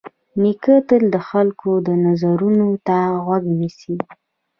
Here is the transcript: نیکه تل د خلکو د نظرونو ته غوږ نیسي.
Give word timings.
نیکه 0.41 0.75
تل 0.87 1.03
د 1.13 1.17
خلکو 1.29 1.71
د 1.87 1.89
نظرونو 2.05 2.67
ته 2.87 2.97
غوږ 3.23 3.43
نیسي. 3.59 3.95